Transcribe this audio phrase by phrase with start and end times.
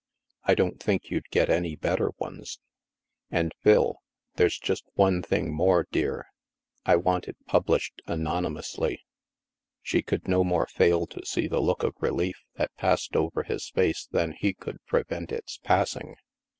[0.51, 2.57] "I don't think you'd get any better ones."
[3.29, 4.01] And, Phil—
[4.35, 6.25] there's just one thing more, dear;
[6.87, 9.05] I want it published anonymously."
[9.83, 12.81] She could no more fail to see the look of relief ((u HAVEN 281 that
[12.81, 16.15] passed over his face than he could prevent its passing.